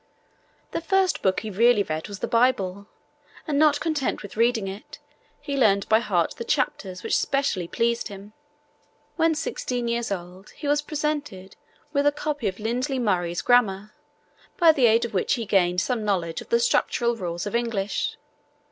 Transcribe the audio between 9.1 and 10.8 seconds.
When sixteen years old he